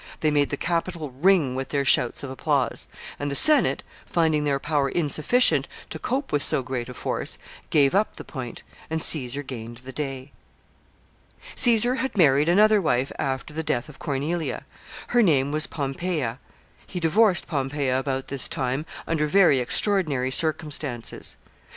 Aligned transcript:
They 0.21 0.31
made 0.31 0.49
the 0.49 0.57
Capitol 0.57 1.11
ring 1.11 1.53
with 1.53 1.69
their 1.69 1.85
shouts 1.85 2.23
of 2.23 2.31
applause; 2.31 2.87
and 3.19 3.29
the 3.29 3.35
Senate, 3.35 3.83
finding 4.07 4.45
their 4.45 4.57
power 4.59 4.89
insufficient 4.89 5.67
to 5.91 5.99
cope 5.99 6.31
with 6.31 6.41
so 6.41 6.63
great 6.63 6.89
a 6.89 6.95
force, 6.95 7.37
gave 7.69 7.93
up 7.93 8.15
the 8.15 8.23
point, 8.23 8.63
and 8.89 8.99
Caesar 8.99 9.43
gained 9.43 9.81
the 9.83 9.91
day. 9.91 10.31
[Sidenote: 10.33 10.47
The 10.55 10.71
Good 10.71 11.37
Goddess.] 11.37 11.61
Caesar 11.61 11.95
had 12.01 12.17
married 12.17 12.49
another 12.49 12.81
wife 12.81 13.11
after 13.19 13.53
the 13.53 13.61
death 13.61 13.89
of 13.89 13.99
Cornelia. 13.99 14.65
Her 15.09 15.21
name 15.21 15.51
was 15.51 15.67
Pompeia, 15.67 16.39
He 16.87 16.99
divorced 16.99 17.45
Pompeia 17.45 17.99
about 17.99 18.29
this 18.29 18.47
time, 18.47 18.87
under 19.05 19.27
very 19.27 19.59
extraordinary 19.59 20.31
circumstances. 20.31 21.37